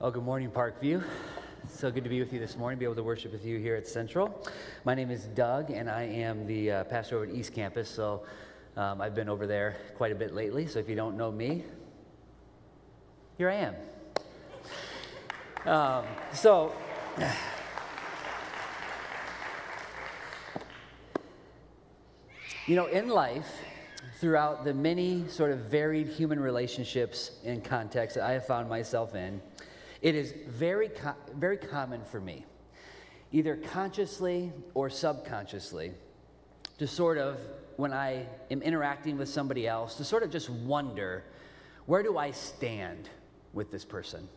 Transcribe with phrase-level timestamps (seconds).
[0.00, 1.04] Well, good morning, Parkview.
[1.68, 3.76] So good to be with you this morning, be able to worship with you here
[3.76, 4.42] at Central.
[4.86, 7.86] My name is Doug, and I am the uh, pastor over at East Campus.
[7.90, 8.22] So
[8.78, 10.66] um, I've been over there quite a bit lately.
[10.66, 11.64] So if you don't know me,
[13.36, 13.74] here I am.
[15.70, 16.72] Um, so,
[22.66, 23.52] you know, in life,
[24.18, 29.14] throughout the many sort of varied human relationships and contexts that I have found myself
[29.14, 29.42] in,
[30.02, 30.90] it is very,
[31.34, 32.46] very common for me,
[33.32, 35.92] either consciously or subconsciously,
[36.78, 37.38] to sort of,
[37.76, 41.24] when I am interacting with somebody else, to sort of just wonder
[41.86, 43.08] where do I stand
[43.52, 44.28] with this person?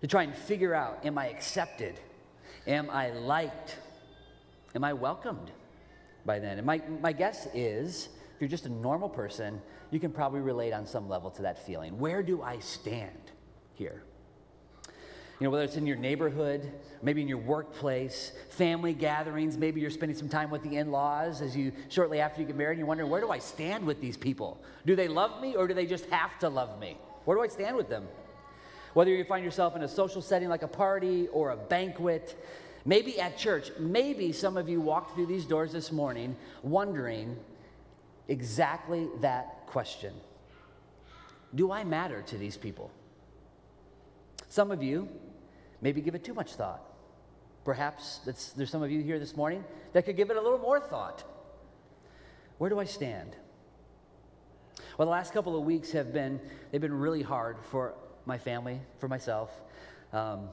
[0.00, 1.98] To try and figure out am I accepted?
[2.66, 3.76] Am I liked?
[4.74, 5.50] Am I welcomed
[6.24, 6.58] by them?
[6.58, 10.72] And my, my guess is if you're just a normal person, you can probably relate
[10.72, 11.98] on some level to that feeling.
[11.98, 13.23] Where do I stand?
[13.74, 14.02] Here.
[15.40, 16.70] You know, whether it's in your neighborhood,
[17.02, 21.42] maybe in your workplace, family gatherings, maybe you're spending some time with the in laws
[21.42, 24.00] as you shortly after you get married, and you're wondering, where do I stand with
[24.00, 24.62] these people?
[24.86, 26.96] Do they love me or do they just have to love me?
[27.24, 28.06] Where do I stand with them?
[28.94, 32.40] Whether you find yourself in a social setting like a party or a banquet,
[32.84, 37.36] maybe at church, maybe some of you walked through these doors this morning wondering
[38.28, 40.14] exactly that question
[41.56, 42.92] Do I matter to these people?
[44.54, 45.08] Some of you
[45.80, 46.80] maybe give it too much thought.
[47.64, 48.20] Perhaps
[48.54, 51.24] there's some of you here this morning that could give it a little more thought.
[52.58, 53.34] Where do I stand?
[54.96, 57.94] Well, the last couple of weeks have been, they've been really hard for
[58.26, 59.50] my family, for myself,
[60.12, 60.48] um,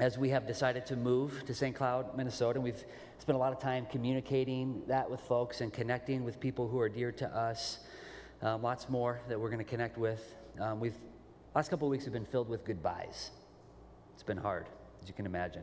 [0.00, 1.76] as we have decided to move to St.
[1.76, 2.56] Cloud, Minnesota.
[2.56, 2.84] And we've
[3.20, 6.88] spent a lot of time communicating that with folks and connecting with people who are
[6.88, 7.78] dear to us.
[8.42, 10.34] Um, lots more that we're going to connect with.
[10.58, 10.98] Um, we've
[11.56, 13.30] last couple weeks have been filled with goodbyes.
[14.12, 14.66] It's been hard,
[15.00, 15.62] as you can imagine.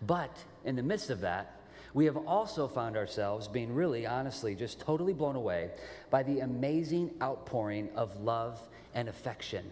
[0.00, 1.60] But in the midst of that,
[1.92, 5.72] we have also found ourselves being really, honestly, just totally blown away
[6.08, 8.58] by the amazing outpouring of love
[8.94, 9.70] and affection.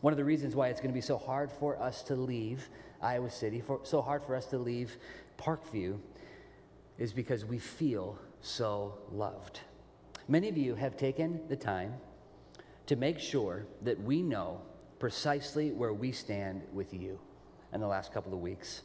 [0.00, 2.68] One of the reasons why it's going to be so hard for us to leave
[3.02, 4.96] Iowa City, for, so hard for us to leave
[5.38, 5.98] Parkview,
[6.98, 9.58] is because we feel so loved.
[10.28, 11.94] Many of you have taken the time
[12.86, 14.60] to make sure that we know
[14.98, 17.18] precisely where we stand with you
[17.72, 18.82] in the last couple of weeks.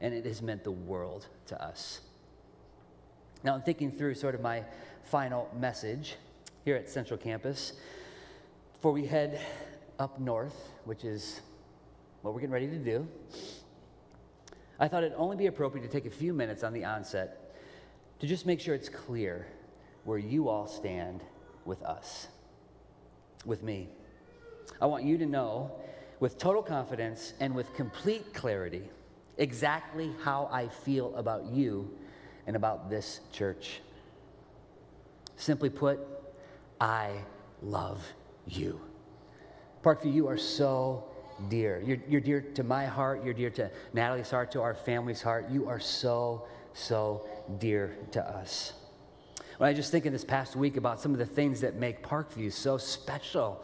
[0.00, 2.00] And it has meant the world to us.
[3.42, 4.64] Now, I'm thinking through sort of my
[5.04, 6.16] final message
[6.64, 7.72] here at Central Campus
[8.74, 9.40] before we head
[9.98, 11.40] up north, which is
[12.22, 13.06] what we're getting ready to do.
[14.78, 17.54] I thought it'd only be appropriate to take a few minutes on the onset
[18.20, 19.46] to just make sure it's clear
[20.04, 21.22] where you all stand
[21.64, 22.28] with us,
[23.44, 23.88] with me.
[24.80, 25.72] I want you to know
[26.20, 28.82] with total confidence and with complete clarity
[29.38, 31.90] exactly how I feel about you
[32.46, 33.80] and about this church.
[35.36, 35.98] Simply put,
[36.80, 37.12] I
[37.62, 38.06] love
[38.46, 38.80] you.
[39.82, 41.04] Parkview, you are so
[41.48, 41.82] dear.
[41.84, 43.24] You're, you're dear to my heart.
[43.24, 45.48] You're dear to Natalie's heart, to our family's heart.
[45.50, 47.26] You are so, so
[47.58, 48.74] dear to us.
[49.60, 52.50] I just think in this past week about some of the things that make Parkview
[52.50, 53.62] so special,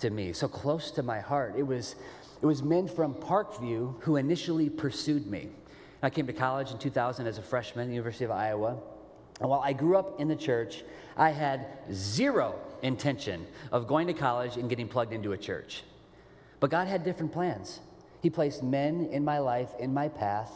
[0.00, 1.54] to me, so close to my heart.
[1.56, 1.94] It was,
[2.42, 5.50] it was men from Parkview who initially pursued me.
[6.02, 8.78] I came to college in 2000 as a freshman at the University of Iowa.
[9.40, 10.82] And while I grew up in the church,
[11.16, 15.84] I had zero intention of going to college and getting plugged into a church.
[16.58, 17.80] But God had different plans.
[18.22, 20.50] He placed men in my life, in my path,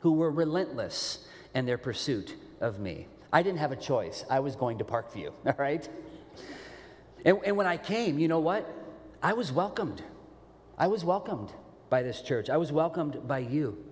[0.00, 3.06] who were relentless in their pursuit of me.
[3.32, 4.24] I didn't have a choice.
[4.30, 5.88] I was going to Parkview, all right?
[7.24, 8.66] And, and when I came, you know what?
[9.22, 10.02] I was welcomed.
[10.76, 11.52] I was welcomed
[11.90, 12.48] by this church.
[12.48, 13.84] I was welcomed by you.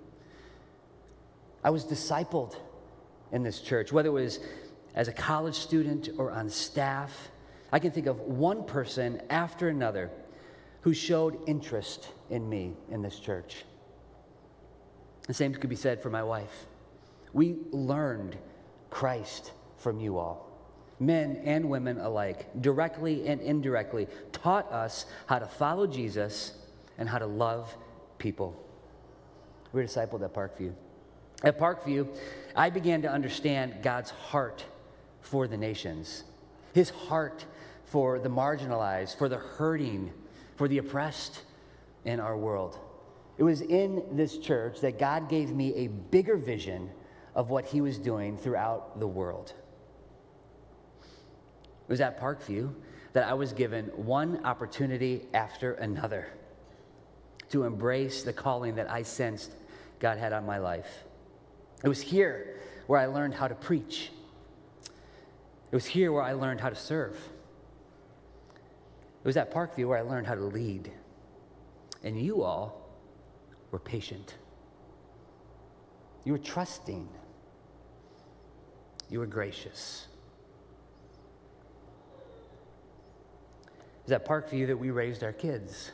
[1.64, 2.56] I was discipled
[3.32, 4.38] in this church, whether it was
[4.94, 7.30] as a college student or on staff.
[7.72, 10.10] I can think of one person after another
[10.82, 13.64] who showed interest in me in this church.
[15.26, 16.66] The same could be said for my wife.
[17.32, 18.36] We learned
[18.90, 20.46] Christ from you all
[20.98, 26.52] men and women alike, directly and indirectly, taught us how to follow Jesus
[26.98, 27.76] and how to love
[28.18, 28.62] people.
[29.72, 30.72] We were discipled at Parkview.
[31.42, 32.08] At Parkview,
[32.54, 34.64] I began to understand God's heart
[35.20, 36.24] for the nations,
[36.72, 37.44] His heart
[37.84, 40.12] for the marginalized, for the hurting,
[40.56, 41.42] for the oppressed
[42.04, 42.78] in our world.
[43.36, 46.90] It was in this church that God gave me a bigger vision
[47.36, 49.52] of what He was doing throughout the world.
[51.02, 52.74] It was at Parkview
[53.12, 56.26] that I was given one opportunity after another
[57.50, 59.52] to embrace the calling that I sensed
[60.00, 61.04] God had on my life.
[61.84, 64.10] It was here where I learned how to preach.
[65.70, 67.14] It was here where I learned how to serve.
[69.22, 70.90] It was at Parkview where I learned how to lead.
[72.02, 72.88] And you all
[73.70, 74.34] were patient.
[76.24, 77.08] You were trusting.
[79.10, 80.06] You were gracious.
[83.64, 83.70] It
[84.04, 85.92] was at Parkview that we raised our kids.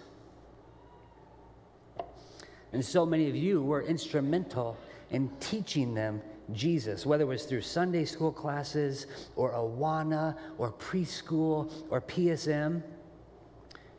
[2.72, 4.76] And so many of you were instrumental
[5.10, 6.22] in teaching them
[6.52, 9.06] Jesus, whether it was through Sunday school classes
[9.36, 12.82] or Awana or preschool or PSM.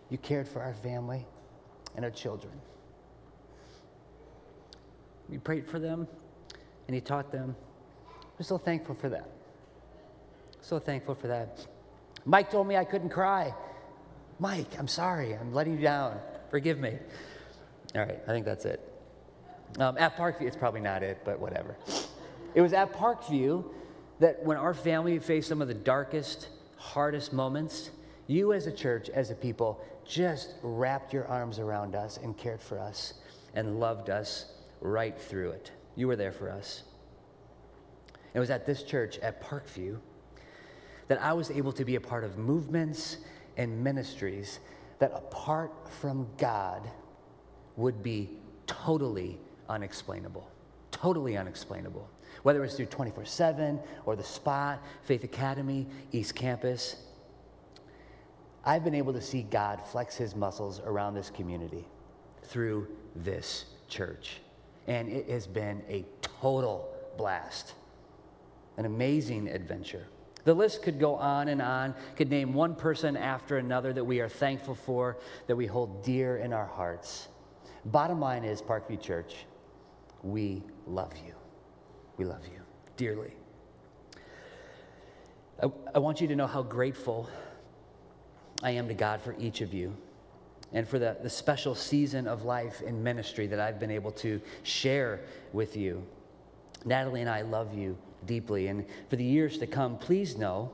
[0.10, 1.26] You cared for our family
[1.96, 2.54] and our children.
[5.30, 6.08] You prayed for them
[6.88, 7.56] and you taught them.
[8.38, 9.30] We're so thankful for that.
[10.62, 11.66] So thankful for that.
[12.26, 13.54] Mike told me I couldn't cry.
[14.40, 15.34] Mike, I'm sorry.
[15.34, 16.20] I'm letting you down.
[16.50, 16.98] Forgive me.
[17.96, 18.80] All right, I think that's it.
[19.80, 21.76] Um, at Parkview, it's probably not it, but whatever.
[22.56, 23.64] It was at Parkview
[24.20, 27.92] that when our family faced some of the darkest, hardest moments,
[28.28, 32.62] you as a church, as a people, just wrapped your arms around us and cared
[32.62, 33.16] for us
[33.54, 34.46] and loved us
[34.82, 35.72] right through it.
[35.96, 36.84] You were there for us.
[38.34, 40.00] It was at this church at Parkview
[41.08, 43.18] that I was able to be a part of movements
[43.58, 44.60] and ministries
[45.00, 46.90] that, apart from God,
[47.76, 48.30] would be
[48.68, 49.40] totally
[49.70, 50.50] unexplainable.
[50.92, 52.10] Totally unexplainable.
[52.44, 56.96] Whether it's through 24 7 or the Spot, Faith Academy, East Campus,
[58.66, 61.86] I've been able to see God flex his muscles around this community
[62.44, 64.40] through this church.
[64.88, 67.74] And it has been a total blast,
[68.78, 70.08] an amazing adventure.
[70.46, 74.20] The list could go on and on, could name one person after another that we
[74.20, 75.18] are thankful for,
[75.48, 77.30] that we hold dear in our hearts.
[77.86, 79.46] Bottom line is, Parkview Church,
[80.22, 81.34] we love you.
[82.18, 82.60] We love you
[82.98, 83.34] dearly.
[85.62, 87.30] I, I, want you to know how grateful
[88.62, 89.96] I am to God for each of you
[90.74, 94.42] and for the, the special season of life in ministry that I've been able to
[94.64, 95.22] share
[95.54, 96.06] with you.
[96.86, 98.68] Natalie and I love you deeply.
[98.68, 100.72] And for the years to come, please know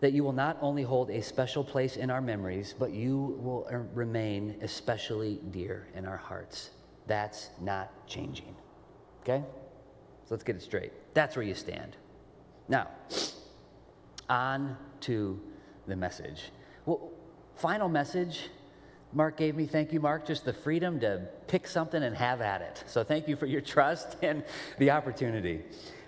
[0.00, 3.68] that you will not only hold a special place in our memories, but you will
[3.70, 6.70] er, remain especially dear in our hearts.
[7.06, 8.54] That's not changing.
[9.22, 9.44] Okay?
[10.24, 10.92] So let's get it straight.
[11.14, 11.96] That's where you stand.
[12.68, 12.88] Now,
[14.28, 15.40] on to
[15.86, 16.50] the message.
[16.84, 17.10] Well,
[17.54, 18.50] final message
[19.14, 19.66] Mark gave me.
[19.66, 20.26] Thank you, Mark.
[20.26, 22.82] Just the freedom to pick something and have at it.
[22.86, 24.42] So thank you for your trust and
[24.78, 25.62] the opportunity.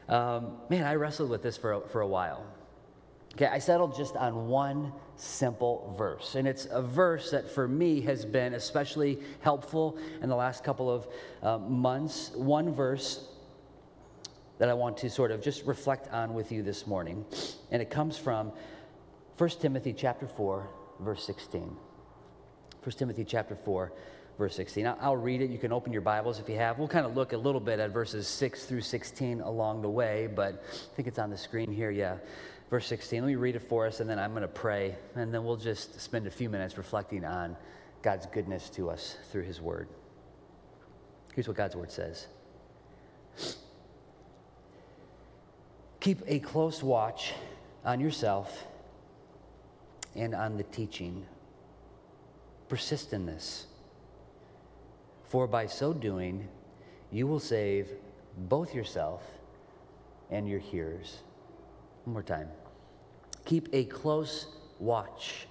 [0.08, 2.44] Um, man, I wrestled with this for a, for a while.
[3.34, 6.36] Okay, I settled just on one simple verse.
[6.36, 10.88] And it's a verse that for me has been especially helpful in the last couple
[10.90, 11.08] of
[11.42, 12.30] uh, months.
[12.34, 13.26] One verse
[14.58, 17.24] that I want to sort of just reflect on with you this morning.
[17.72, 18.52] And it comes from
[19.36, 20.68] 1 Timothy chapter 4,
[21.00, 21.76] verse 16.
[22.82, 23.92] 1 Timothy chapter 4,
[24.38, 24.86] verse 16.
[25.00, 25.50] I'll read it.
[25.50, 26.78] You can open your Bibles if you have.
[26.78, 30.28] We'll kind of look a little bit at verses 6 through 16 along the way,
[30.34, 31.90] but I think it's on the screen here.
[31.90, 32.16] Yeah.
[32.70, 33.22] Verse 16.
[33.22, 35.56] Let me read it for us, and then I'm going to pray, and then we'll
[35.56, 37.56] just spend a few minutes reflecting on
[38.02, 39.88] God's goodness to us through His Word.
[41.34, 42.26] Here's what God's Word says
[46.00, 47.32] Keep a close watch
[47.84, 48.66] on yourself
[50.14, 51.26] and on the teaching
[52.68, 53.66] Persist in this.
[55.34, 56.46] For by so doing,
[57.10, 57.88] you will save
[58.38, 59.20] both yourself
[60.30, 61.24] and your hearers.
[62.04, 62.46] One more time.
[63.44, 64.46] Keep a close
[64.78, 65.48] watch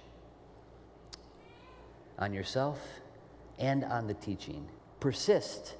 [2.18, 2.80] on yourself
[3.58, 4.66] and on the teaching.
[5.00, 5.74] Persist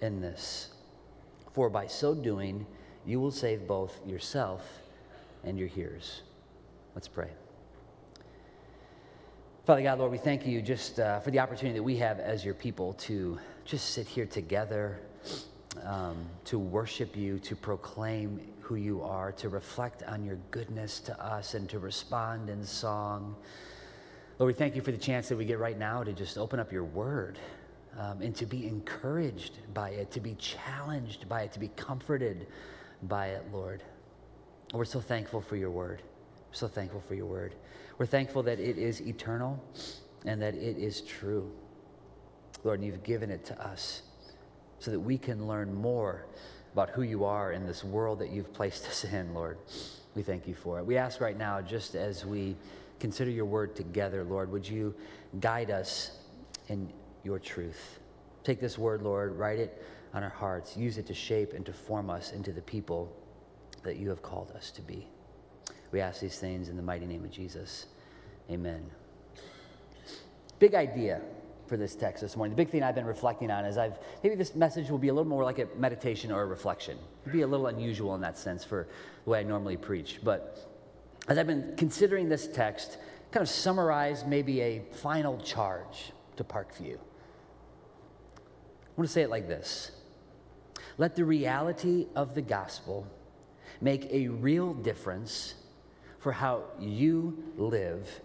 [0.00, 0.70] in this.
[1.52, 2.66] For by so doing,
[3.04, 4.66] you will save both yourself
[5.44, 6.22] and your hearers.
[6.94, 7.28] Let's pray.
[9.66, 12.42] Father God, Lord, we thank you just uh, for the opportunity that we have as
[12.42, 15.00] your people to just sit here together,
[15.84, 21.24] um, to worship you, to proclaim who you are, to reflect on your goodness to
[21.24, 23.34] us, and to respond in song.
[24.38, 26.58] Lord, we thank you for the chance that we get right now to just open
[26.58, 27.38] up your word
[27.98, 32.46] um, and to be encouraged by it, to be challenged by it, to be comforted
[33.02, 33.82] by it, Lord.
[34.72, 36.02] We're so thankful for your word.
[36.48, 37.54] We're so thankful for your word.
[37.98, 39.62] We're thankful that it is eternal
[40.24, 41.50] and that it is true.
[42.64, 44.02] Lord, and you've given it to us
[44.78, 46.26] so that we can learn more
[46.72, 49.58] about who you are in this world that you've placed us in, Lord.
[50.14, 50.84] We thank you for it.
[50.84, 52.56] We ask right now, just as we
[53.00, 54.52] consider your word together, Lord.
[54.52, 54.94] Would you
[55.40, 56.18] guide us
[56.68, 56.92] in
[57.24, 57.98] your truth?
[58.44, 59.82] Take this word, Lord, write it
[60.14, 63.14] on our hearts, use it to shape and to form us into the people
[63.82, 65.06] that you have called us to be.
[65.92, 67.86] We ask these things in the mighty name of Jesus.
[68.50, 68.82] Amen.
[70.58, 71.22] Big idea
[71.70, 72.50] for this text this morning.
[72.50, 75.14] The big thing I've been reflecting on is I've maybe this message will be a
[75.14, 76.98] little more like a meditation or a reflection.
[77.22, 78.88] It'd be a little unusual in that sense for
[79.24, 80.18] the way I normally preach.
[80.24, 80.68] But
[81.28, 82.98] as I've been considering this text,
[83.30, 86.96] kind of summarize maybe a final charge to Parkview.
[86.96, 86.98] I
[88.96, 89.92] want to say it like this
[90.98, 93.06] Let the reality of the gospel
[93.80, 95.54] make a real difference
[96.18, 98.22] for how you live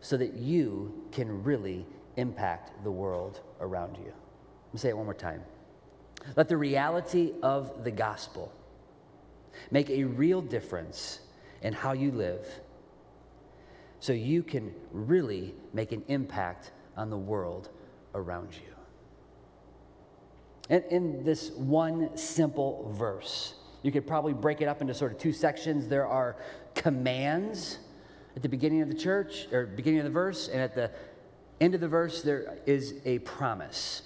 [0.00, 1.84] so that you can really
[2.18, 4.12] impact the world around you.
[4.12, 5.42] Let me say it one more time.
[6.36, 8.52] Let the reality of the gospel
[9.70, 11.20] make a real difference
[11.62, 12.46] in how you live
[14.00, 17.70] so you can really make an impact on the world
[18.14, 18.74] around you.
[20.70, 25.18] And in this one simple verse, you could probably break it up into sort of
[25.18, 25.88] two sections.
[25.88, 26.36] There are
[26.74, 27.78] commands
[28.36, 30.90] at the beginning of the church, or beginning of the verse, and at the
[31.60, 34.02] end of the verse, there is a promise.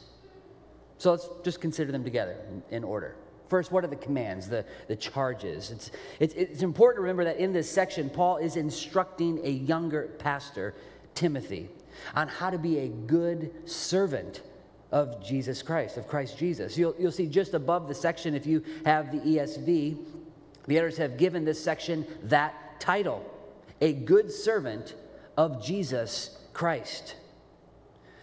[0.98, 2.36] So let's just consider them together
[2.70, 3.16] in, order.
[3.48, 5.70] First, what are the commands, the, the charges?
[5.70, 5.90] It's,
[6.20, 10.74] it's, it's important to remember that in this section, Paul is instructing a younger pastor,
[11.14, 11.68] Timothy,
[12.14, 14.42] on how to be a good servant
[14.92, 16.78] of Jesus Christ, of Christ Jesus.
[16.78, 19.98] You'll, you'll see just above the section, if you have the ESV,
[20.66, 23.28] the editors have given this section that title
[23.80, 24.94] A Good Servant
[25.36, 27.16] of Jesus Christ.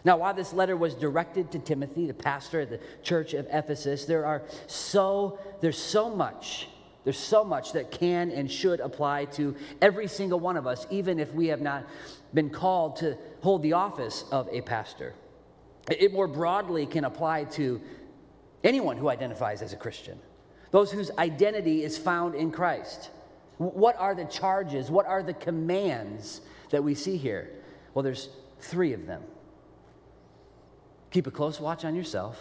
[0.06, 4.06] Now, while this letter was directed to Timothy, the pastor at the church of Ephesus,
[4.06, 6.70] there are so, there's so much,
[7.04, 11.20] there's so much that can and should apply to every single one of us, even
[11.20, 11.86] if we have not
[12.34, 15.14] been called to hold the office of a pastor.
[15.90, 17.82] It more broadly can apply to
[18.64, 20.20] anyone who identifies as a Christian,
[20.72, 23.10] those whose identity is found in Christ.
[23.58, 24.90] What are the charges?
[24.90, 27.50] What are the commands that we see here?
[27.94, 28.30] Well, there's
[28.62, 29.24] three of them.
[31.12, 32.38] Keep a close watch on yourself,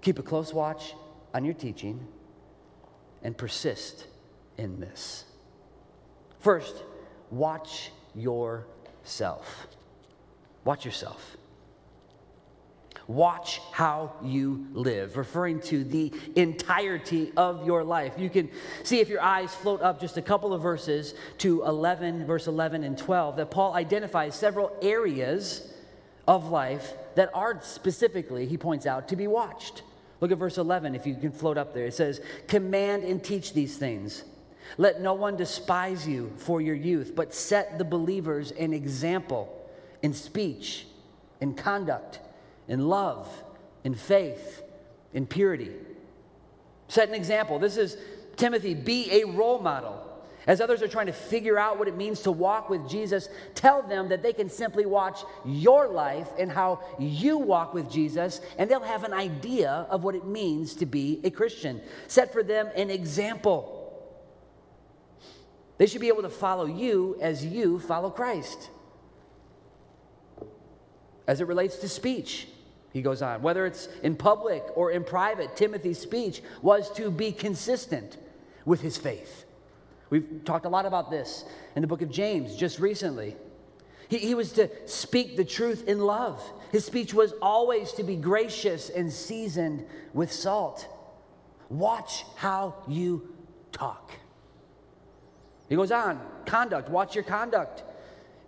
[0.00, 0.94] keep a close watch
[1.32, 2.06] on your teaching,
[3.22, 4.06] and persist
[4.58, 5.24] in this.
[6.40, 6.82] First,
[7.30, 9.68] watch yourself.
[10.64, 11.36] Watch yourself.
[13.06, 18.14] Watch how you live, referring to the entirety of your life.
[18.16, 18.48] You can
[18.84, 22.84] see if your eyes float up just a couple of verses to 11, verse 11
[22.84, 25.72] and 12, that Paul identifies several areas
[26.28, 29.82] of life that are specifically, he points out, to be watched.
[30.20, 31.86] Look at verse 11, if you can float up there.
[31.86, 34.24] It says, Command and teach these things.
[34.78, 39.68] Let no one despise you for your youth, but set the believers an example
[40.02, 40.86] in speech,
[41.40, 42.20] in conduct
[42.68, 43.28] in love,
[43.84, 44.62] in faith,
[45.12, 45.72] in purity.
[46.88, 47.58] Set an example.
[47.58, 47.96] This is
[48.36, 50.01] Timothy, be a role model.
[50.46, 53.82] As others are trying to figure out what it means to walk with Jesus, tell
[53.82, 58.68] them that they can simply watch your life and how you walk with Jesus, and
[58.68, 61.80] they'll have an idea of what it means to be a Christian.
[62.08, 63.78] Set for them an example.
[65.78, 68.70] They should be able to follow you as you follow Christ.
[71.26, 72.48] As it relates to speech,
[72.92, 77.32] he goes on, whether it's in public or in private, Timothy's speech was to be
[77.32, 78.18] consistent
[78.64, 79.44] with his faith.
[80.12, 83.34] We've talked a lot about this in the book of James just recently.
[84.10, 86.38] He, he, was to speak the truth in love.
[86.70, 90.86] His speech was always to be gracious and seasoned with salt.
[91.70, 93.34] Watch how you
[93.72, 94.10] talk.
[95.70, 97.82] He goes on, conduct, watch your conduct.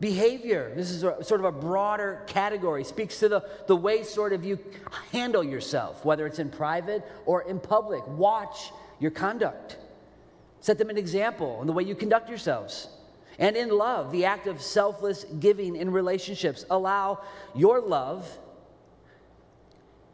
[0.01, 4.35] Behavior, this is a, sort of a broader category, speaks to the, the way sort
[4.35, 4.59] of you
[5.13, 8.07] handle yourself, whether it's in private or in public.
[8.07, 9.79] Watch your conduct.
[10.65, 12.89] Set them an example in the way you conduct yourselves.
[13.39, 16.65] And in love, the act of selfless giving in relationships.
[16.71, 17.21] Allow
[17.55, 18.27] your love,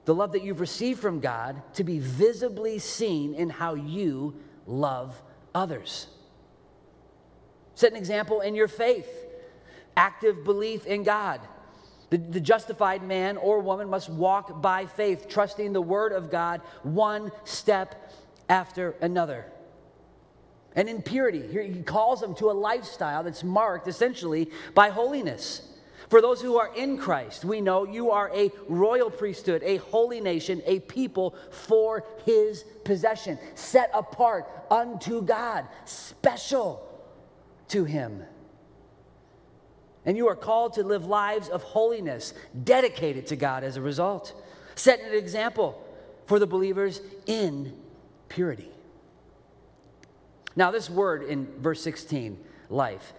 [0.06, 4.34] the love that you've received from God, to be visibly seen in how you
[4.66, 5.22] love
[5.54, 6.08] others.
[7.76, 9.08] Set an example in your faith
[9.96, 11.40] active belief in God.
[12.10, 16.60] The, the, justified man or woman must walk by faith, trusting the word of God
[16.82, 18.12] one step
[18.48, 19.46] after another.
[20.76, 25.62] And in purity, he calls them to a lifestyle that's marked essentially by holiness.
[26.08, 30.20] For those who are in Christ, we know you are a royal priesthood, a holy
[30.20, 36.86] nation, a people for his possession, set apart unto God, special
[37.68, 38.24] to him.
[40.04, 42.34] And you are called to live lives of holiness,
[42.64, 44.34] dedicated to God as a result.
[44.74, 45.80] Setting an example
[46.26, 47.76] for the believers in
[48.28, 48.70] purity.
[50.56, 52.38] Now, this word in verse 16,
[52.68, 53.12] life,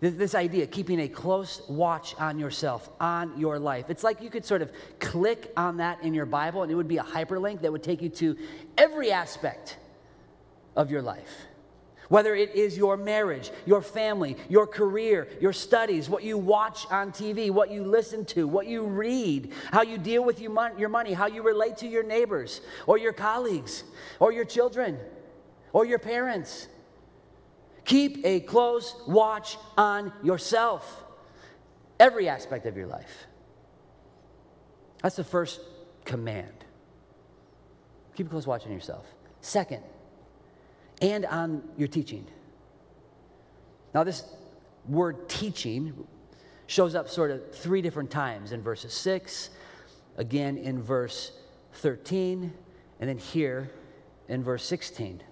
[0.00, 3.90] this idea, keeping a close watch on yourself, on your life.
[3.90, 6.88] It's like you could sort of click on that in your Bible and it would
[6.88, 8.36] be a hyperlink that would take you to
[8.78, 9.76] every aspect
[10.74, 11.42] of your life.
[12.08, 17.12] Whether it is your marriage, your family, your career, your studies, what you watch on
[17.12, 21.26] TV, what you listen to, what you read, how you deal with your money, how
[21.26, 23.84] you relate to your neighbors or your colleagues
[24.18, 24.98] or your children
[25.72, 26.68] or your parents.
[27.84, 31.02] Keep a close watch on yourself,
[31.98, 33.26] every aspect of your life.
[35.02, 35.60] That's the first
[36.04, 36.52] command.
[38.14, 39.06] Keep a close watch on yourself.
[39.40, 39.82] Second,
[41.00, 42.26] and on your teaching.
[43.94, 44.24] Now, this
[44.88, 46.06] word teaching
[46.66, 49.50] shows up sort of three different times in verses 6,
[50.16, 51.32] again in verse
[51.74, 52.52] 13,
[53.00, 53.70] and then here
[54.28, 55.22] in verse 16.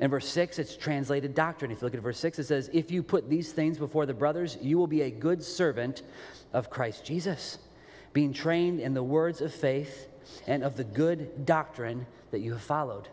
[0.00, 1.70] In verse 6, it's translated doctrine.
[1.70, 4.14] If you look at verse 6, it says, If you put these things before the
[4.14, 6.02] brothers, you will be a good servant
[6.52, 7.58] of Christ Jesus,
[8.12, 10.08] being trained in the words of faith
[10.46, 13.08] and of the good doctrine that you have followed.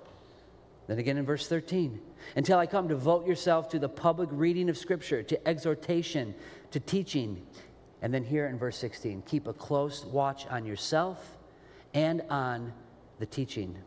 [0.88, 2.01] Then again in verse 13,
[2.35, 6.33] until I come, devote yourself to the public reading of Scripture, to exhortation,
[6.71, 7.45] to teaching.
[8.01, 11.38] And then here in verse 16, keep a close watch on yourself
[11.93, 12.73] and on
[13.19, 13.77] the teaching.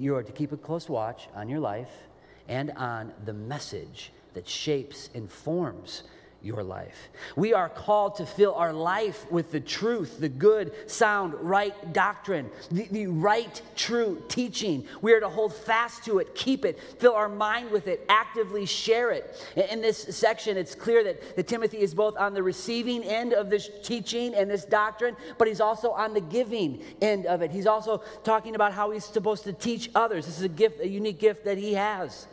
[0.00, 2.08] You are to keep a close watch on your life
[2.48, 6.04] and on the message that shapes and forms
[6.42, 7.08] your life.
[7.36, 12.50] We are called to fill our life with the truth, the good, sound, right doctrine,
[12.70, 14.86] the, the, right, true teaching.
[15.02, 18.66] We are to hold fast to it, keep it, fill our mind with it, actively
[18.66, 19.36] share it.
[19.70, 23.50] In this section, it's clear that, that Timothy is both on the receiving end of
[23.50, 27.50] this teaching and this doctrine, but he's also on the giving end of it.
[27.50, 30.26] He's also talking about how he's supposed to teach others.
[30.26, 32.26] This is a gift, a unique gift that he has.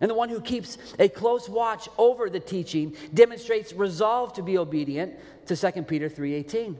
[0.00, 4.56] And the one who keeps a close watch over the teaching demonstrates resolve to be
[4.56, 5.14] obedient
[5.46, 6.78] to 2 Peter 3:18.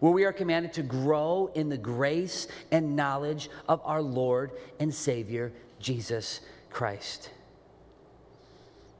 [0.00, 4.92] Where we are commanded to grow in the grace and knowledge of our Lord and
[4.92, 7.30] Savior Jesus Christ.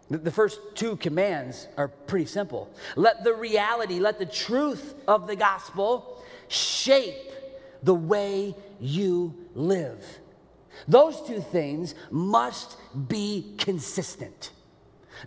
[0.08, 2.70] The first two commands are pretty simple.
[2.94, 7.32] Let the reality, let the truth of the gospel shape
[7.82, 10.04] the way you live.
[10.88, 12.76] Those two things must
[13.08, 14.50] be consistent.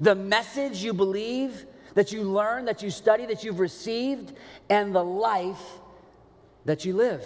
[0.01, 4.33] The message you believe, that you learn, that you study, that you've received,
[4.69, 5.79] and the life
[6.65, 7.25] that you live.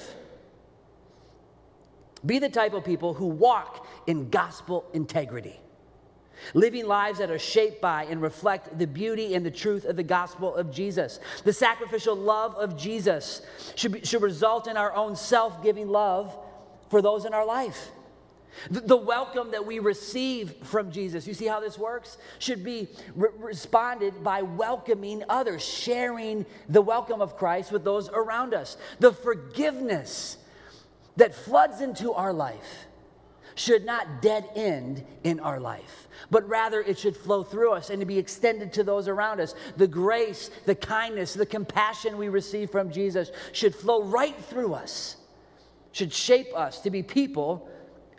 [2.25, 5.59] Be the type of people who walk in gospel integrity,
[6.53, 10.03] living lives that are shaped by and reflect the beauty and the truth of the
[10.03, 11.19] gospel of Jesus.
[11.43, 13.41] The sacrificial love of Jesus
[13.75, 16.37] should, be, should result in our own self giving love
[16.89, 17.91] for those in our life.
[18.69, 22.17] The, welcome that we receive from Jesus, you see how this works?
[22.39, 28.53] Should be re- responded by welcoming others, sharing the welcome of Christ with those around
[28.53, 28.77] us.
[28.99, 30.37] The forgiveness
[31.15, 32.87] that floods into our life
[33.55, 37.99] should not dead end in our life, but rather it should flow through us and
[37.99, 39.55] to be extended to those around us.
[39.77, 45.17] The grace, the kindness, the compassion we receive from Jesus should flow right through us,
[45.91, 47.69] should shape us to be people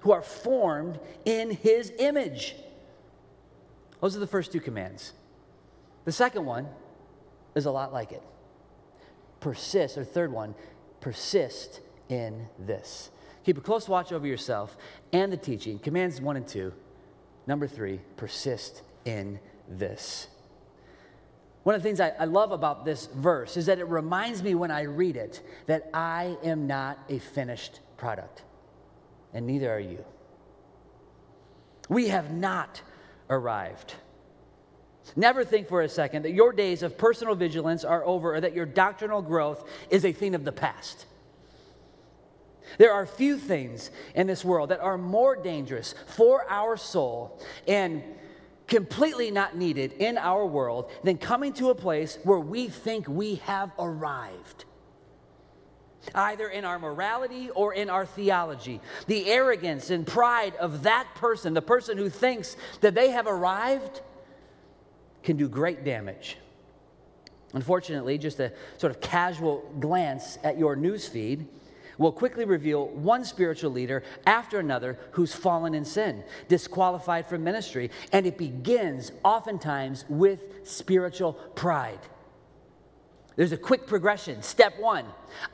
[0.02, 2.56] who are formed in his image.
[4.00, 5.12] Those are the first two commands.
[6.04, 6.68] The second one
[7.54, 8.22] is a lot like it.
[9.38, 10.56] Persist, or third one,
[11.00, 13.10] persist in this.
[13.44, 14.76] Keep a close watch over yourself
[15.12, 15.78] and the teaching.
[15.78, 16.72] Commands one and two.
[17.46, 19.38] Number three, persist in
[19.68, 20.26] this.
[21.62, 24.56] One of the things I, I, love about this verse is that it reminds me
[24.56, 28.42] when I read it that I am not a finished product
[29.32, 30.04] and neither are you.
[31.88, 32.82] We have not
[33.28, 33.94] arrived.
[35.16, 38.54] Never think for a second that your days of personal vigilance are over or that
[38.54, 41.06] your doctrinal growth is a thing of the past.
[42.78, 48.02] There are few things in this world that are more dangerous for our soul and
[48.66, 53.34] completely not needed in our world than coming to a place where we think we
[53.36, 54.64] have arrived
[56.14, 58.80] either in our morality or in our theology.
[59.06, 64.00] The arrogance and pride of that person, the person who thinks that they have arrived,
[65.22, 66.36] can do great damage.
[67.54, 71.46] Unfortunately, just a sort of casual glance at your news feed
[71.98, 77.90] will quickly reveal one spiritual leader after another who's fallen in sin, disqualified from ministry,
[78.12, 82.00] and it begins oftentimes with spiritual pride.
[83.36, 84.42] There's a quick progression.
[84.42, 85.06] Step one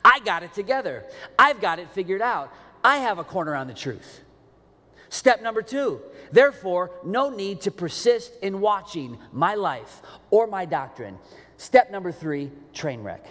[0.03, 1.05] I got it together,
[1.37, 4.21] I've got it figured out, I have a corner on the truth.
[5.09, 11.17] Step number two, therefore, no need to persist in watching my life or my doctrine.
[11.57, 13.25] Step number three, train wreck.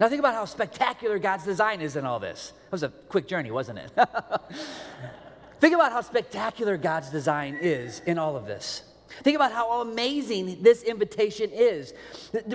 [0.00, 2.52] Now, think about how spectacular God's design is in all this.
[2.64, 3.90] That was a quick journey, wasn't it?
[5.60, 8.82] think about how spectacular God's design is in all of this.
[9.22, 11.94] Think about how amazing this invitation is.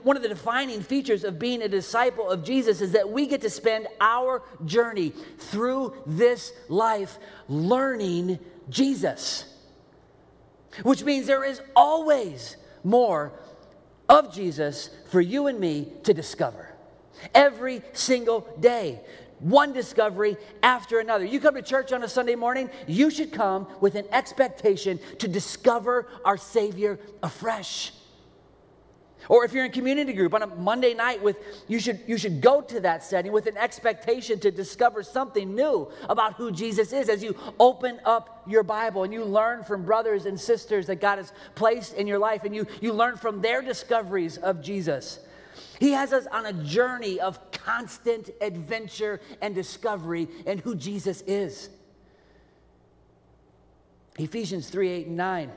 [0.03, 3.41] One of the defining features of being a disciple of Jesus is that we get
[3.41, 7.17] to spend our journey through this life
[7.47, 8.39] learning
[8.69, 9.45] Jesus,
[10.83, 13.31] which means there is always more
[14.09, 16.73] of Jesus for you and me to discover
[17.33, 18.99] every single day.
[19.39, 21.23] One discovery after another.
[21.23, 25.27] You come to church on a Sunday morning, you should come with an expectation to
[25.27, 27.91] discover our Savior afresh.
[29.29, 32.39] Or if you're in community group on a Monday night with you should you should
[32.39, 37.09] go to that setting with an expectation to discover something new about who Jesus is
[37.09, 41.17] as you open up your Bible and you learn from brothers and sisters that God
[41.17, 45.19] has placed in your life and you you learn from their discoveries of Jesus.
[45.79, 51.69] He has us on a journey of constant adventure and discovery in who Jesus is.
[54.17, 55.51] Ephesians 3 8 and 9.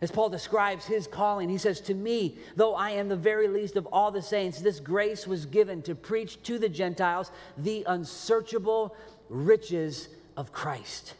[0.00, 3.76] As Paul describes his calling, he says, To me, though I am the very least
[3.76, 8.96] of all the saints, this grace was given to preach to the Gentiles the unsearchable
[9.28, 11.14] riches of Christ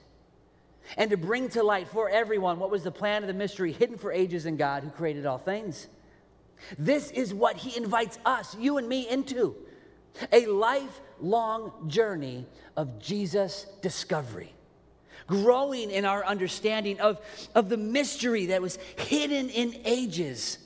[0.97, 3.99] and to bring to light for everyone what was the plan of the mystery hidden
[3.99, 5.87] for ages in God who created all things
[6.79, 9.57] this is what he invites us, you and me, into
[10.33, 12.47] a lifelong journey
[12.77, 14.53] of Jesus discovery,
[15.27, 17.21] growing in our understanding of,
[17.55, 20.59] of the mystery that was hidden in ages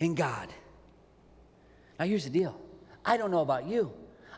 [0.00, 0.48] in God.
[1.98, 2.58] Now, here's the deal
[3.04, 3.92] I don't know about you.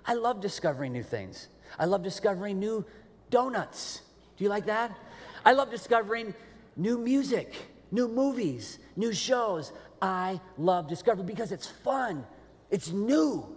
[0.07, 1.49] I love discovering new things.
[1.79, 2.85] I love discovering new
[3.31, 4.03] donuts.
[4.37, 4.97] Do you like that?
[5.45, 6.35] I love discovering
[6.77, 7.55] new music,
[7.91, 9.73] new movies, new shows.
[10.01, 12.27] I love discovery because it's fun,
[12.71, 13.55] it's new.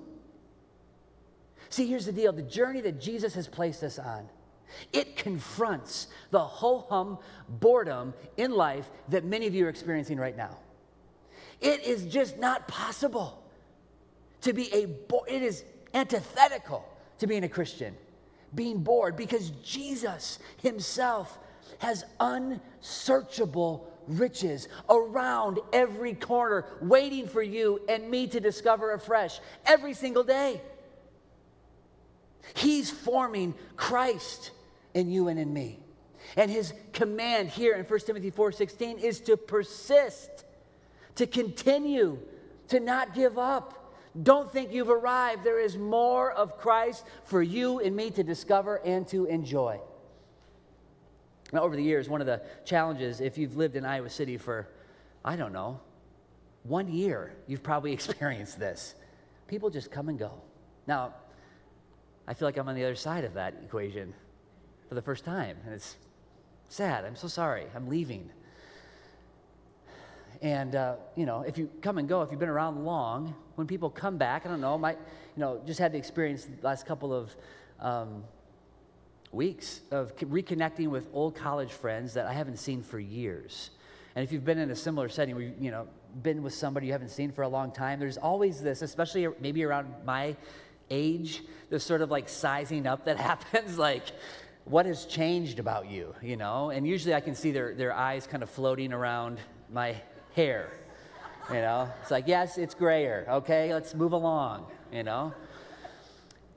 [1.69, 4.27] See, here's the deal the journey that Jesus has placed us on.
[4.91, 10.35] It confronts the ho hum boredom in life that many of you are experiencing right
[10.35, 10.57] now.
[11.61, 13.43] It is just not possible
[14.41, 16.87] to be a, bo- it is antithetical
[17.19, 17.95] to being a Christian,
[18.53, 21.39] being bored, because Jesus Himself
[21.79, 29.93] has unsearchable riches around every corner, waiting for you and me to discover afresh every
[29.93, 30.61] single day.
[32.55, 34.51] He's forming Christ
[34.93, 35.79] in you and in me.
[36.35, 40.45] And his command here in 1 Timothy 4:16 is to persist,
[41.15, 42.19] to continue,
[42.67, 43.93] to not give up.
[44.21, 45.43] Don't think you've arrived.
[45.43, 49.79] There is more of Christ for you and me to discover and to enjoy.
[51.53, 54.67] Now, over the years, one of the challenges, if you've lived in Iowa City for,
[55.23, 55.79] I don't know,
[56.63, 58.95] one year, you've probably experienced this.
[59.47, 60.41] People just come and go.
[60.87, 61.13] Now,
[62.27, 64.13] I feel like I'm on the other side of that equation
[64.89, 65.95] for the first time, and it's
[66.67, 67.05] sad.
[67.05, 67.65] I'm so sorry.
[67.75, 68.29] I'm leaving.
[70.41, 73.65] And, uh, you know, if you come and go, if you've been around long, when
[73.65, 74.97] people come back, I don't know, might,
[75.35, 77.35] you know, just had the experience the last couple of
[77.79, 78.23] um,
[79.31, 83.71] weeks of reconnecting with old college friends that I haven't seen for years.
[84.15, 85.87] And if you've been in a similar setting where you, you know,
[86.23, 89.63] been with somebody you haven't seen for a long time, there's always this, especially maybe
[89.63, 90.35] around my
[90.89, 94.03] age, this sort of like sizing up that happens, like,
[94.65, 96.71] what has changed about you, you know?
[96.71, 99.39] And usually I can see their, their eyes kind of floating around
[99.71, 99.95] my
[100.35, 100.71] hair,
[101.49, 101.89] you know?
[102.01, 105.33] It's like, yes, it's grayer, okay, let's move along, you know?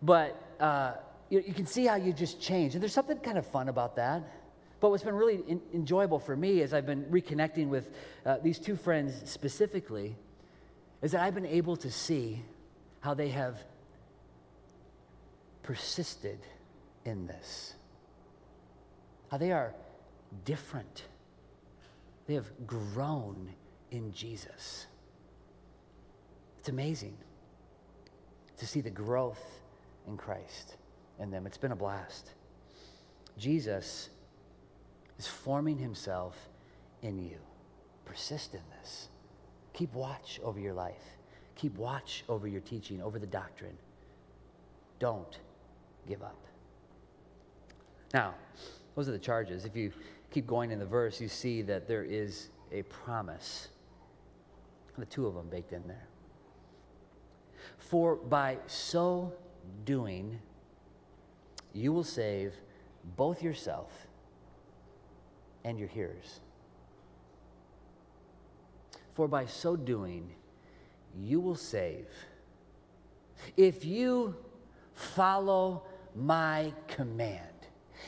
[0.02, 0.94] But, uh,
[1.30, 2.74] you, you can see how you just change.
[2.74, 4.22] And there's something kind of fun about that.
[4.80, 7.90] But what's been really in, enjoyable for me as I've been reconnecting with
[8.26, 10.16] uh, these two friends specifically
[11.02, 12.42] is that I've been able to see
[13.00, 13.64] how they have
[15.62, 16.38] persisted
[17.04, 17.74] in this,
[19.30, 19.74] how they are
[20.44, 21.04] different.
[22.26, 23.50] They have grown
[23.90, 24.86] in Jesus.
[26.58, 27.16] It's amazing
[28.58, 29.42] to see the growth
[30.06, 30.76] in Christ
[31.18, 31.46] in them.
[31.46, 32.30] It's been a blast.
[33.38, 34.10] Jesus
[35.18, 36.48] is forming himself
[37.02, 37.38] in you.
[38.04, 39.08] Persist in this.
[39.72, 41.16] Keep watch over your life.
[41.56, 43.76] Keep watch over your teaching, over the doctrine.
[44.98, 45.38] don't
[46.08, 46.36] give up.
[48.12, 48.34] Now,
[48.94, 49.64] those are the charges.
[49.64, 49.92] If you
[50.30, 53.68] keep going in the verse, you see that there is a promise.
[54.98, 56.06] The two of them baked in there.
[57.78, 59.32] For by so
[59.84, 60.38] doing,
[61.72, 62.54] you will save
[63.16, 64.06] both yourself
[65.64, 66.40] and your hearers.
[69.14, 70.34] For by so doing,
[71.18, 72.06] you will save.
[73.56, 74.36] If you
[74.94, 75.82] follow
[76.16, 77.40] my command,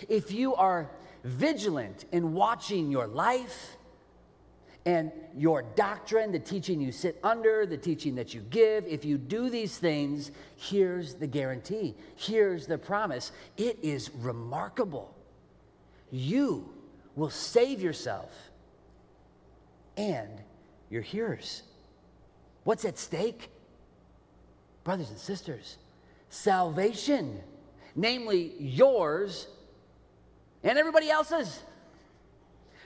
[0.09, 0.91] if you are
[1.25, 3.77] vigilant in watching your life
[4.85, 9.17] and your doctrine, the teaching you sit under, the teaching that you give, if you
[9.17, 11.95] do these things, here's the guarantee.
[12.17, 13.31] Here's the promise.
[13.57, 15.15] It is remarkable.
[16.11, 16.69] You
[17.15, 18.51] will save yourself
[19.97, 20.31] and
[20.91, 21.63] your hearers.
[22.65, 23.51] What's at stake?
[24.85, 25.79] Brothers and sisters,
[26.29, 27.41] salvation,
[27.95, 29.47] namely yours
[30.63, 31.61] and everybody else's.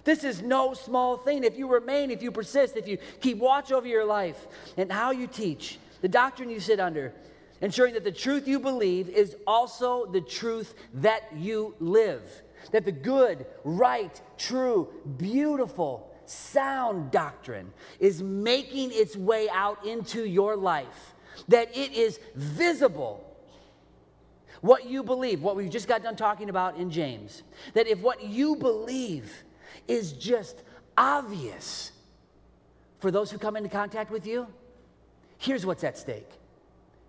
[0.05, 1.43] This is no small thing.
[1.43, 5.11] If you remain, if you persist, if you keep watch over your life and how
[5.11, 7.13] you teach, the doctrine you sit under,
[7.61, 12.23] ensuring that the truth you believe is also the truth that you live.
[12.71, 14.89] That the good, right, true,
[15.19, 21.15] beautiful, sound doctrine is making its way out into your life.
[21.49, 23.26] That it is visible
[24.61, 27.43] what you believe, what we just got done talking about in James,
[27.75, 29.45] that if what you believe
[29.89, 30.63] is just
[30.97, 31.93] obvious
[32.99, 34.47] for those who come into contact with you,
[35.39, 36.31] here's what's at stake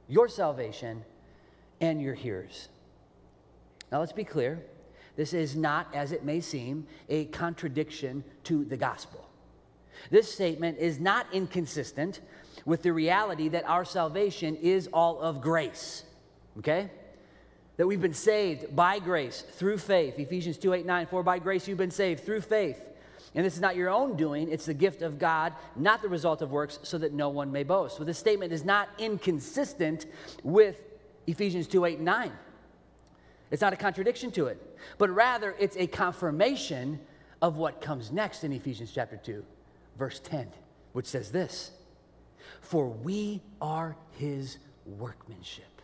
[0.09, 1.03] your salvation
[1.81, 2.69] and your hearers.
[3.91, 4.63] Now, let's be clear.
[5.15, 9.27] This is not, as it may seem, a contradiction to the gospel.
[10.11, 12.21] This statement is not inconsistent
[12.65, 16.03] with the reality that our salvation is all of grace.
[16.59, 16.89] Okay?
[17.77, 20.19] That we've been saved by grace through faith.
[20.19, 21.05] Ephesians 2 8 9.
[21.07, 22.89] For by grace you've been saved through faith.
[23.35, 26.41] And this is not your own doing, it's the gift of God, not the result
[26.41, 27.97] of works, so that no one may boast.
[27.97, 30.07] So this statement is not inconsistent
[30.43, 30.81] with
[31.27, 32.31] Ephesians 2 8 9.
[33.51, 36.99] It's not a contradiction to it, but rather it's a confirmation
[37.41, 39.45] of what comes next in Ephesians chapter 2,
[39.97, 40.47] verse 10,
[40.93, 41.71] which says this
[42.61, 45.76] For we are his workmanship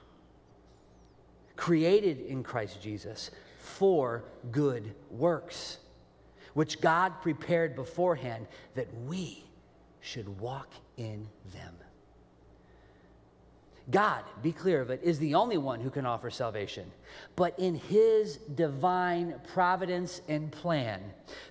[1.55, 5.77] created in Christ Jesus for good works,
[6.53, 9.43] which God prepared beforehand that we
[10.01, 11.75] should walk in them.
[13.91, 16.89] God, be clear of it, is the only one who can offer salvation.
[17.35, 21.01] But in his divine providence and plan,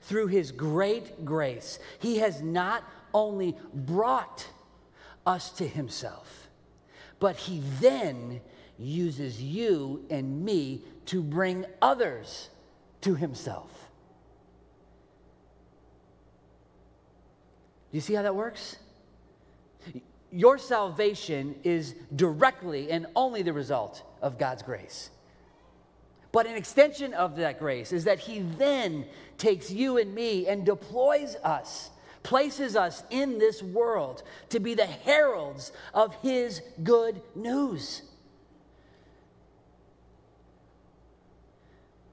[0.02, 4.48] through his great grace, he has not only brought
[5.26, 6.48] us to himself,
[7.20, 8.40] but he then
[8.82, 12.48] uses you and me to bring others
[13.02, 13.70] to himself.
[17.90, 18.76] Do you see how that works?
[20.30, 25.10] Your salvation is directly and only the result of God's grace.
[26.32, 29.04] But an extension of that grace is that He then
[29.36, 31.90] takes you and me and deploys us,
[32.22, 38.00] places us in this world to be the heralds of His good news.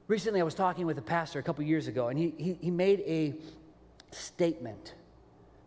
[0.10, 2.72] Recently, I was talking with a pastor a couple years ago, and he, he, he
[2.72, 3.36] made a
[4.10, 4.96] statement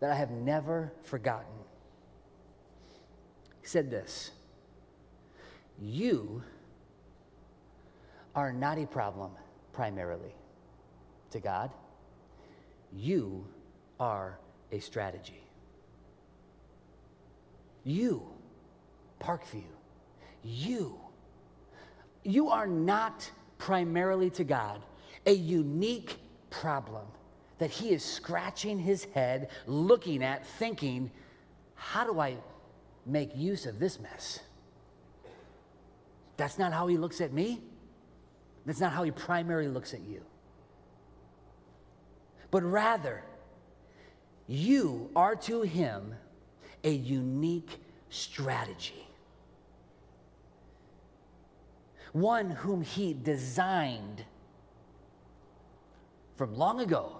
[0.01, 1.47] that I have never forgotten.
[3.61, 4.31] He said this
[5.81, 6.43] You
[8.35, 9.31] are not a problem
[9.71, 10.35] primarily
[11.31, 11.71] to God,
[12.91, 13.47] you
[13.97, 14.37] are
[14.73, 15.41] a strategy.
[17.85, 18.23] You,
[19.21, 19.63] Parkview,
[20.43, 20.99] you,
[22.25, 24.81] you are not primarily to God
[25.25, 26.17] a unique
[26.49, 27.05] problem
[27.57, 31.11] that he is scratching his head, looking at, thinking,
[31.75, 32.37] how do I
[33.05, 34.39] make use of this mess?
[36.37, 37.61] That's not how he looks at me.
[38.65, 40.21] That's not how he primarily looks at you.
[42.51, 43.23] But rather,
[44.47, 46.15] you are to him
[46.83, 49.02] a unique strategy
[52.13, 54.23] one whom he designed
[56.35, 57.17] from long ago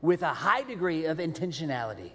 [0.00, 2.10] with a high degree of intentionality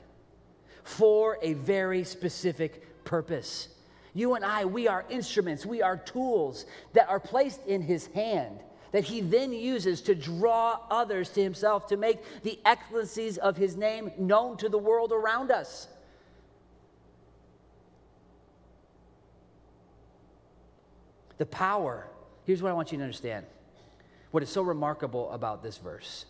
[0.83, 3.69] for a very specific purpose.
[4.13, 8.59] You and I, we are instruments, we are tools that are placed in his hand
[8.91, 13.75] that he then uses to draw others to himself, to make the excellencies of his
[13.75, 15.87] name known to the world around us.
[21.37, 22.07] The power,
[22.47, 23.45] here's what I want you to understand.
[24.31, 26.25] What is so remarkable about this verse?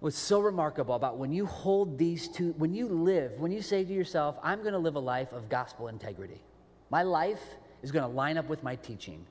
[0.00, 3.84] What's so remarkable about when you hold these two, when you live, when you say
[3.84, 6.40] to yourself, I'm going to live a life of gospel integrity.
[6.90, 7.42] My life
[7.82, 9.26] is going to line up with my teaching.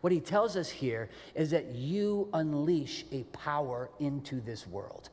[0.00, 5.10] What he tells us here is that you unleash a power into this world.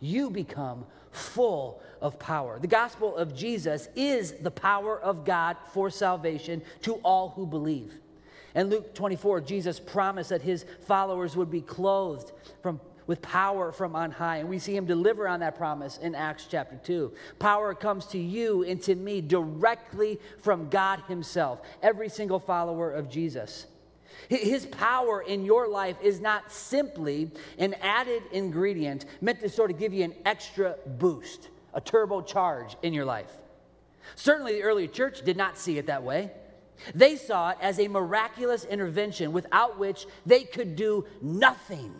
[0.00, 2.58] You become full of power.
[2.58, 7.98] The gospel of Jesus is the power of God for salvation to all who believe.
[8.54, 12.32] In Luke 24, Jesus promised that his followers would be clothed
[12.62, 14.38] from, with power from on high.
[14.38, 17.12] And we see him deliver on that promise in Acts chapter 2.
[17.38, 23.08] Power comes to you and to me directly from God himself, every single follower of
[23.08, 23.66] Jesus.
[24.28, 29.78] His power in your life is not simply an added ingredient meant to sort of
[29.78, 33.30] give you an extra boost, a turbocharge in your life.
[34.16, 36.30] Certainly, the early church did not see it that way.
[36.94, 41.94] They saw it as a miraculous intervention without which they could do nothing.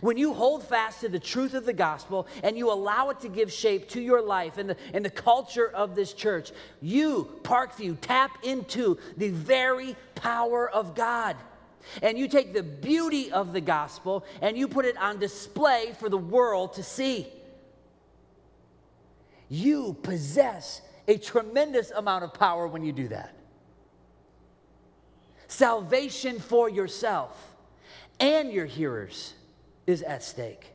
[0.00, 3.28] When you hold fast to the truth of the gospel and you allow it to
[3.28, 7.96] give shape to your life and the, and the culture of this church, you, Parkview,
[8.00, 11.36] tap into the very power of God.
[12.02, 16.08] And you take the beauty of the gospel and you put it on display for
[16.08, 17.26] the world to see.
[19.48, 23.34] You possess a tremendous amount of power when you do that.
[25.48, 27.56] Salvation for yourself
[28.20, 29.32] and your hearers
[29.86, 30.70] is at stake.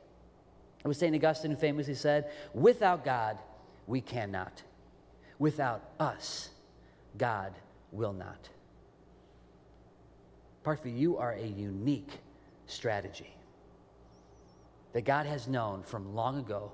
[0.84, 1.15] It was St.
[1.15, 3.38] Augustine who famously said, Without God,
[3.86, 4.63] we cannot.
[5.38, 6.50] Without us,
[7.17, 7.54] God
[7.91, 8.50] will not.
[10.65, 12.12] Parkview, you are a unique
[12.65, 13.36] strategy
[14.93, 16.72] that God has known from long ago,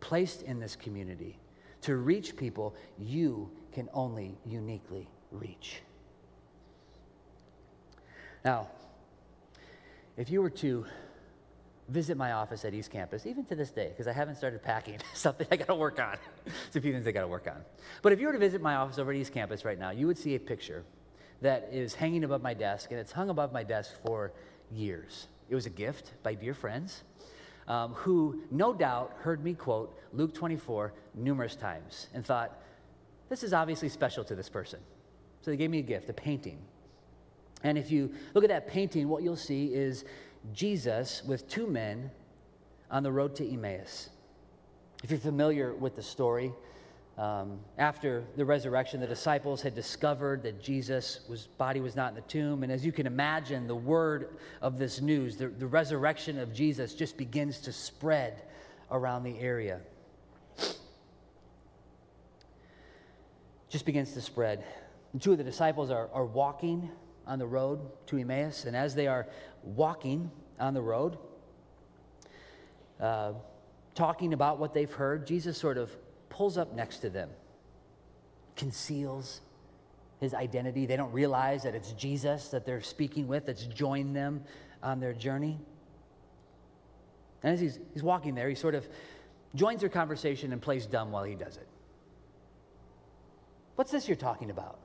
[0.00, 1.39] placed in this community
[1.82, 5.82] to reach people you can only uniquely reach.
[8.44, 8.68] Now,
[10.16, 10.86] if you were to
[11.88, 14.98] visit my office at East Campus, even to this day, because I haven't started packing,
[15.14, 16.16] something I got to work on.
[16.66, 17.62] It's a few things I got to work on.
[18.02, 20.06] But if you were to visit my office over at East Campus right now, you
[20.06, 20.84] would see a picture
[21.42, 24.32] that is hanging above my desk, and it's hung above my desk for
[24.70, 25.26] years.
[25.48, 27.02] It was a gift by dear friends
[27.68, 32.60] um, who, no doubt, heard me quote Luke 24 numerous times and thought,
[33.28, 34.80] this is obviously special to this person.
[35.42, 36.58] So they gave me a gift, a painting.
[37.62, 40.04] And if you look at that painting, what you'll see is
[40.52, 42.10] Jesus with two men
[42.90, 44.10] on the road to Emmaus.
[45.02, 46.52] If you're familiar with the story,
[47.20, 51.18] um, after the resurrection, the disciples had discovered that Jesus'
[51.58, 52.62] body was not in the tomb.
[52.62, 56.94] And as you can imagine, the word of this news, the, the resurrection of Jesus,
[56.94, 58.44] just begins to spread
[58.90, 59.80] around the area.
[63.68, 64.64] Just begins to spread.
[65.20, 66.90] Two of the disciples are, are walking
[67.26, 68.64] on the road to Emmaus.
[68.64, 69.28] And as they are
[69.62, 71.18] walking on the road,
[72.98, 73.32] uh,
[73.94, 75.94] talking about what they've heard, Jesus sort of
[76.30, 77.28] pulls up next to them,
[78.56, 79.42] conceals
[80.20, 80.86] his identity.
[80.86, 84.42] They don't realize that it's Jesus that they're speaking with that's joined them
[84.82, 85.58] on their journey.
[87.42, 88.88] And as he's, he's walking there, he sort of
[89.54, 91.66] joins their conversation and plays dumb while he does it.
[93.76, 94.78] What's this you're talking about?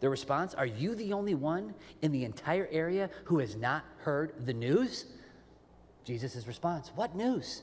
[0.00, 4.32] Their response Are you the only one in the entire area who has not heard
[4.46, 5.06] the news?
[6.04, 7.62] Jesus' response What news?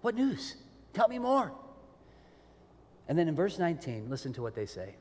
[0.00, 0.56] What news?
[0.92, 1.52] Tell me more.
[3.08, 4.94] And then in verse 19, listen to what they say.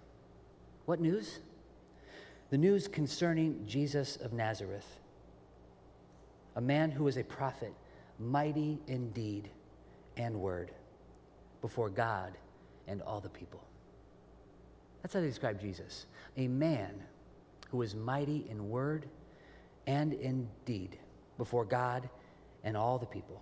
[0.86, 1.40] What news?
[2.50, 4.88] The news concerning Jesus of Nazareth,
[6.56, 7.74] a man who was a prophet,
[8.20, 9.50] mighty in deed
[10.16, 10.72] and word
[11.62, 12.38] before God
[12.88, 13.62] and all the people.
[15.02, 16.06] That's how they describe Jesus
[16.38, 16.94] a man
[17.70, 19.08] who was mighty in word
[19.86, 20.98] and in deed
[21.38, 22.10] before God
[22.64, 23.42] and all the people.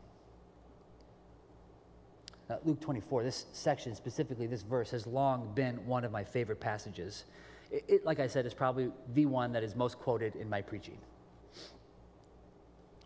[2.49, 6.60] Uh, Luke 24, this section, specifically this verse, has long been one of my favorite
[6.60, 7.25] passages.
[7.71, 10.62] It, it, like I said, is probably the one that is most quoted in my
[10.62, 10.98] preaching.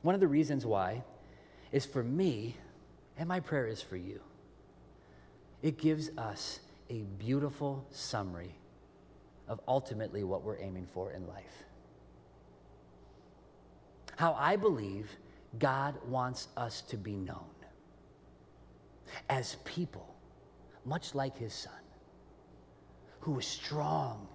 [0.02, 1.04] One of the reasons why
[1.72, 2.58] is for me,
[3.18, 4.20] and my prayer is for you.
[5.62, 6.60] It gives us
[6.90, 8.56] a beautiful summary
[9.48, 11.64] of ultimately what we're aiming for in life.
[14.18, 15.10] How I believe
[15.58, 17.46] God wants us to be known
[19.30, 20.16] as people,
[20.86, 21.74] much like his son,
[23.22, 24.28] who was strong,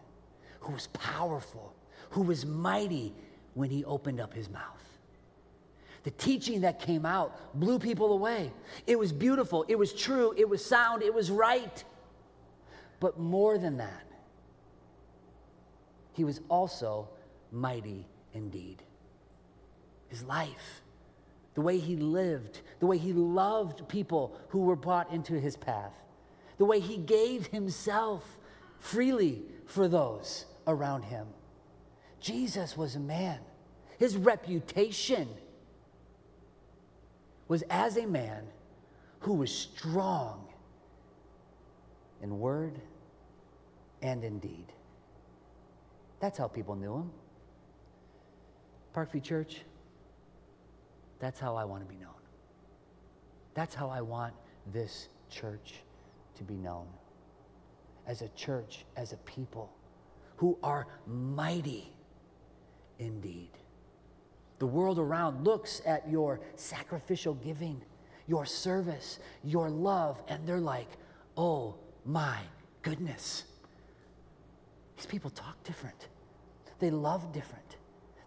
[0.60, 1.74] who was powerful,
[2.10, 3.14] who was mighty
[3.54, 4.84] when he opened up his mouth.
[6.04, 8.52] The teaching that came out blew people away.
[8.86, 11.82] It was beautiful, it was true, it was sound, it was right.
[13.00, 14.04] But more than that,
[16.12, 17.08] he was also
[17.50, 18.82] mighty in deed.
[20.08, 20.82] His life,
[21.54, 25.92] the way he lived, the way he loved people who were brought into his path,
[26.58, 28.38] the way he gave himself
[28.78, 31.26] freely for those around him.
[32.20, 33.38] Jesus was a man.
[33.98, 35.28] His reputation
[37.48, 38.44] was as a man
[39.20, 40.46] who was strong
[42.22, 42.80] in word
[44.02, 44.66] and in deed.
[46.20, 47.10] That's how people knew him.
[48.94, 49.60] Parkview Church,
[51.24, 52.10] that's how I want to be known.
[53.54, 54.34] That's how I want
[54.72, 55.74] this church
[56.36, 56.86] to be known.
[58.06, 59.72] As a church, as a people
[60.36, 61.90] who are mighty
[62.98, 63.50] in deed.
[64.58, 67.80] The world around looks at your sacrificial giving,
[68.26, 70.88] your service, your love, and they're like,
[71.36, 72.38] oh my
[72.82, 73.44] goodness.
[74.96, 76.08] These people talk different,
[76.78, 77.76] they love different,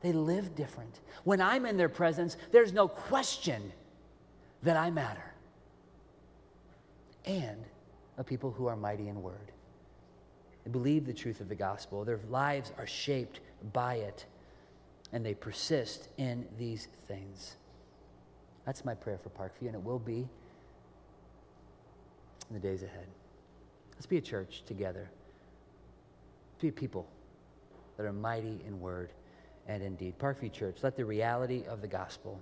[0.08, 1.02] they live different.
[1.26, 3.74] When I'm in their presence, there's no question
[4.64, 5.34] that I matter.
[7.26, 7.66] And
[8.18, 9.52] a people who are mighty in word.
[10.64, 12.06] They believe the truth of the gospel.
[12.06, 13.42] Their lives are shaped
[13.74, 14.26] by it
[15.12, 17.58] and they persist in these things.
[18.66, 20.28] That's my prayer for Parkview, and it will be
[22.50, 23.08] in the days ahead.
[23.96, 25.10] Let's be a church together.
[26.54, 27.08] Let's be people
[27.98, 29.12] that are mighty in word
[29.68, 30.18] and in deed.
[30.18, 32.42] Parkview Church, let the reality of the gospel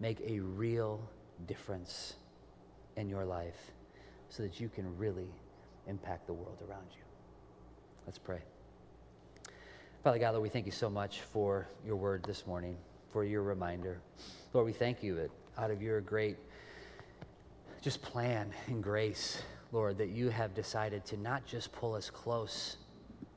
[0.00, 1.00] make a real
[1.46, 2.14] difference
[2.96, 3.70] in your life
[4.28, 5.28] so that you can really
[5.86, 7.02] impact the world around you.
[8.06, 8.40] Let's pray.
[10.02, 12.76] Father God, Lord, we thank you so much for your word this morning,
[13.12, 14.00] for your reminder.
[14.52, 16.36] Lord, we thank you that out of your great
[17.82, 22.76] just plan and grace, Lord, that you have decided to not just pull us close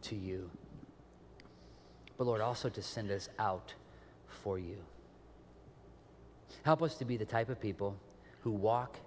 [0.04, 0.50] to you,
[2.18, 3.74] but Lord, also to send us out
[4.28, 4.78] for you.
[6.64, 7.98] Help us to be the type of people
[8.42, 8.98] who walk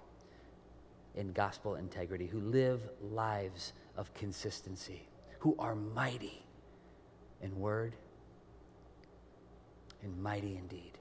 [1.15, 5.01] in gospel integrity, who live lives of consistency,
[5.39, 6.43] who are mighty
[7.41, 7.95] in word
[10.03, 10.97] and mighty in deed.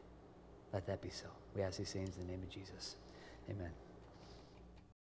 [0.73, 1.27] Let that be so.
[1.55, 2.97] We ask these things in the name of Jesus.
[3.51, 3.71] Amen.